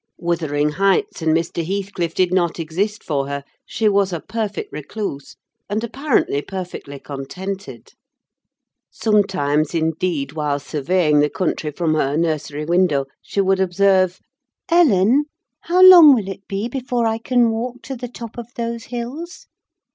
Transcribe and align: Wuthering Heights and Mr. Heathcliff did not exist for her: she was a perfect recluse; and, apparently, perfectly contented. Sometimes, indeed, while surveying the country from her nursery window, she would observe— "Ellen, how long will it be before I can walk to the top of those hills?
Wuthering 0.17 0.69
Heights 0.71 1.21
and 1.21 1.31
Mr. 1.31 1.63
Heathcliff 1.63 2.15
did 2.15 2.33
not 2.33 2.59
exist 2.59 3.03
for 3.03 3.27
her: 3.27 3.43
she 3.67 3.87
was 3.87 4.11
a 4.11 4.19
perfect 4.19 4.73
recluse; 4.73 5.35
and, 5.69 5.83
apparently, 5.83 6.41
perfectly 6.41 6.97
contented. 6.97 7.91
Sometimes, 8.89 9.75
indeed, 9.75 10.31
while 10.31 10.59
surveying 10.59 11.19
the 11.19 11.29
country 11.29 11.69
from 11.69 11.93
her 11.93 12.17
nursery 12.17 12.65
window, 12.65 13.05
she 13.21 13.41
would 13.41 13.59
observe— 13.59 14.19
"Ellen, 14.69 15.25
how 15.65 15.83
long 15.83 16.15
will 16.15 16.29
it 16.29 16.47
be 16.47 16.67
before 16.67 17.05
I 17.05 17.19
can 17.19 17.51
walk 17.51 17.83
to 17.83 17.95
the 17.95 18.07
top 18.07 18.39
of 18.39 18.47
those 18.55 18.85
hills? 18.85 19.45